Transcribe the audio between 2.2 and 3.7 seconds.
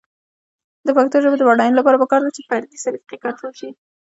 ده چې فردي سلیقې کنټرول شي.